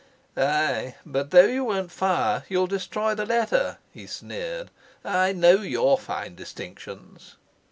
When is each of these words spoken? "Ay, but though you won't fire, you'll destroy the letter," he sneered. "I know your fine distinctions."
"Ay, 0.35 0.95
but 1.05 1.29
though 1.29 1.45
you 1.45 1.63
won't 1.63 1.91
fire, 1.91 2.43
you'll 2.49 2.65
destroy 2.65 3.13
the 3.13 3.23
letter," 3.23 3.77
he 3.91 4.07
sneered. 4.07 4.71
"I 5.05 5.31
know 5.31 5.57
your 5.61 5.95
fine 5.99 6.33
distinctions." 6.33 7.35